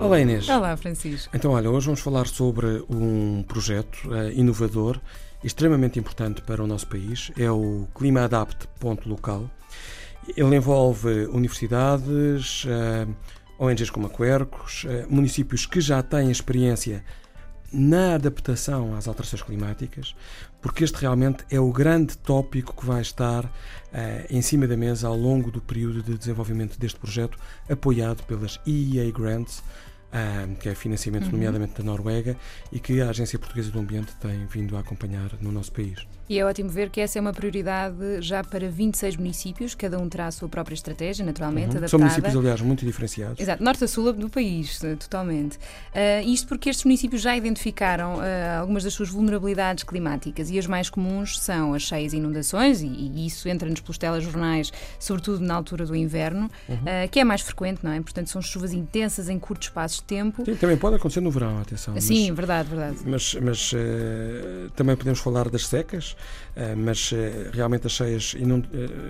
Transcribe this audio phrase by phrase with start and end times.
[0.00, 0.48] Olá Inês.
[0.48, 1.30] Olá Francisco.
[1.36, 4.98] Então olha, hoje vamos falar sobre um projeto uh, inovador,
[5.44, 9.50] extremamente importante para o nosso país, é o Clima Adapt Ponto Local.
[10.34, 13.14] Ele envolve universidades, uh,
[13.58, 17.04] ONGs como a Quercos, uh, municípios que já têm experiência
[17.72, 20.16] na adaptação às alterações climáticas,
[20.60, 23.50] porque este realmente é o grande tópico que vai estar uh,
[24.28, 29.10] em cima da mesa ao longo do período de desenvolvimento deste projeto, apoiado pelas EEA
[29.12, 29.62] Grants,
[30.58, 31.32] que é financiamento uhum.
[31.32, 32.36] nomeadamente da Noruega,
[32.72, 36.06] e que a Agência Portuguesa do Ambiente tem vindo a acompanhar no nosso país.
[36.30, 40.08] E é ótimo ver que essa é uma prioridade já para 26 municípios, cada um
[40.08, 41.78] terá a sua própria estratégia, naturalmente, uhum.
[41.78, 41.88] adaptada.
[41.88, 43.40] São municípios, aliás, muito diferenciados.
[43.40, 45.56] Exato, norte a sul do país, eh, totalmente.
[45.56, 50.68] Uh, isto porque estes municípios já identificaram uh, algumas das suas vulnerabilidades climáticas e as
[50.68, 55.54] mais comuns são as cheias e inundações, e, e isso entra-nos pelos telejornais, sobretudo na
[55.54, 56.76] altura do inverno, uhum.
[56.76, 58.00] uh, que é mais frequente, não é?
[58.00, 60.44] Portanto, são chuvas intensas em curtos espaços tempo.
[60.44, 61.98] Sim, também pode acontecer no verão, atenção.
[62.00, 62.96] Sim, mas, verdade, verdade.
[63.04, 63.72] Mas, mas
[64.74, 66.16] também podemos falar das secas,
[66.56, 68.34] eh, mas eh, realmente as cheias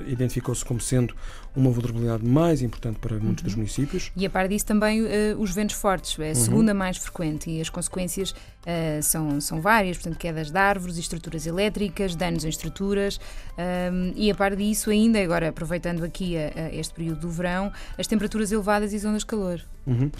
[0.06, 1.14] identificou-se como sendo
[1.56, 3.48] uma vulnerabilidade mais importante para muitos uhum.
[3.48, 4.12] dos municípios.
[4.16, 5.06] E a par disso também uh,
[5.38, 6.34] os ventos fortes, é a uhum.
[6.34, 6.78] segunda uhum.
[6.78, 12.14] mais frequente e as consequências uh, são, são várias, portanto quedas de árvores estruturas elétricas,
[12.14, 13.19] danos em estruturas
[13.58, 17.72] um, e a par disso ainda, agora aproveitando aqui a, a este período do verão,
[17.98, 19.60] as temperaturas elevadas e zonas de calor.
[19.86, 20.10] Uhum.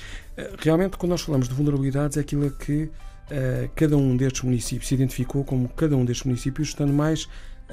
[0.63, 4.95] Realmente quando nós falamos de vulnerabilidades é aquilo que uh, cada um destes municípios se
[4.95, 7.27] identificou como cada um destes municípios estando mais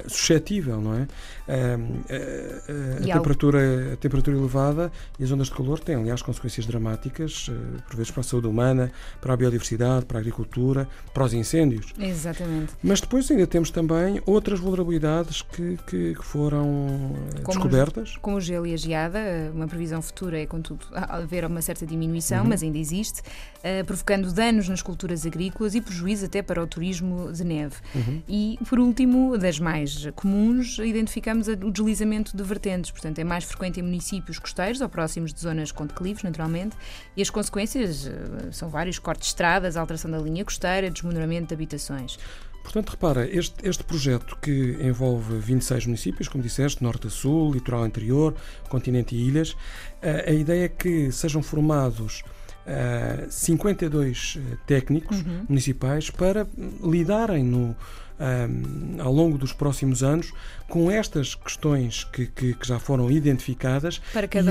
[0.07, 1.07] suscetível, não é?
[1.47, 6.65] A, a, a temperatura, a temperatura elevada e as ondas de calor têm, aliás, consequências
[6.65, 11.23] dramáticas, eh, por vezes para a saúde humana, para a biodiversidade, para a agricultura, para
[11.23, 11.93] os incêndios.
[11.97, 12.73] Exatamente.
[12.83, 18.15] Mas depois ainda temos também outras vulnerabilidades que, que, que foram eh, como descobertas.
[18.15, 19.19] O, como o gelo e a geada,
[19.53, 22.49] uma previsão futura é, contudo, haver uma certa diminuição, uhum.
[22.49, 27.31] mas ainda existe, uh, provocando danos nas culturas agrícolas e prejuízo até para o turismo
[27.31, 27.75] de neve.
[27.95, 28.21] Uhum.
[28.27, 32.91] E, por último, das mais mais comuns, identificamos o deslizamento de vertentes.
[32.91, 36.75] Portanto, é mais frequente em municípios costeiros ou próximos de zonas com declives, naturalmente,
[37.15, 41.53] e as consequências eh, são vários: cortes de estradas, alteração da linha costeira, desmoronamento de
[41.53, 42.17] habitações.
[42.63, 47.87] Portanto, repara, este, este projeto que envolve 26 municípios, como disseste, norte a sul, litoral
[47.87, 48.35] interior,
[48.67, 49.55] continente e ilhas,
[50.01, 52.23] a, eh, a ideia é que sejam formados
[52.67, 55.45] uh, 52 técnicos uhum.
[55.49, 56.45] municipais para
[56.83, 57.75] lidarem no
[58.19, 60.33] um, ao longo dos próximos anos
[60.67, 64.01] com estas questões que, que, que já foram identificadas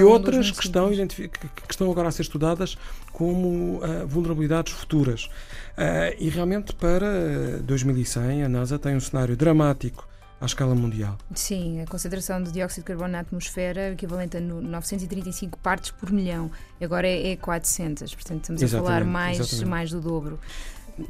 [0.00, 2.78] e um outras que estão, que, que estão agora a ser estudadas
[3.12, 5.24] como uh, vulnerabilidades futuras.
[5.24, 10.08] Uh, e realmente para 2100 a NASA tem um cenário dramático
[10.40, 11.16] à escala mundial.
[11.34, 16.10] Sim, a concentração de dióxido de carbono na atmosfera é equivalente a 935 partes por
[16.10, 16.50] milhão.
[16.80, 20.38] Agora é, é 400, portanto estamos exatamente, a falar mais, mais do dobro.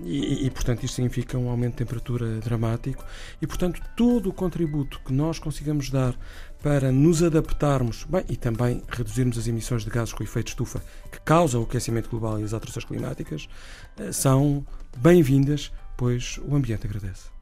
[0.02, 3.04] E, e, portanto, isto significa um aumento de temperatura dramático
[3.40, 6.18] e, portanto, todo o contributo que nós consigamos dar
[6.60, 10.82] para nos adaptarmos bem, e também reduzirmos as emissões de gases com efeito estufa
[11.12, 13.48] que causam o aquecimento global e as alterações climáticas
[13.98, 14.66] eh, são
[14.96, 17.35] bem-vindas, pois o ambiente agradece.